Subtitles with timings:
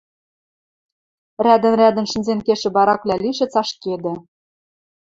[1.45, 4.13] Рӓдӹн-рӓдӹн шӹнзен кешӹ бараквлӓ лишӹц ашкедӹ.